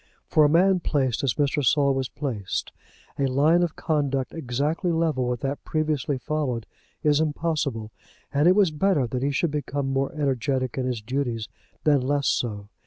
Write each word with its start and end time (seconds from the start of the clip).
For 0.25 0.43
a 0.43 0.49
man 0.49 0.79
placed 0.79 1.23
as 1.23 1.35
Mr. 1.35 1.63
Saul 1.63 1.93
was 1.93 2.09
placed 2.09 2.71
a 3.19 3.27
line 3.27 3.61
of 3.61 3.75
conduct 3.75 4.33
exactly 4.33 4.91
level 4.91 5.27
with 5.27 5.41
that 5.41 5.63
previously 5.63 6.17
followed 6.17 6.65
is 7.03 7.19
impossible, 7.19 7.91
and 8.33 8.47
it 8.47 8.55
was 8.55 8.71
better 8.71 9.05
that 9.05 9.21
he 9.21 9.29
should 9.29 9.51
become 9.51 9.93
more 9.93 10.11
energetic 10.13 10.75
in 10.75 10.87
his 10.87 11.03
duties 11.03 11.47
than 11.83 12.01
less 12.01 12.25
so. 12.25 12.67